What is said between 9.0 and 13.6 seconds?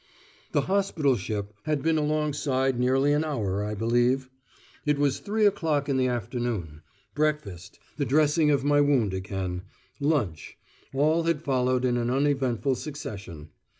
again, lunch; all had followed in an uneventful succession.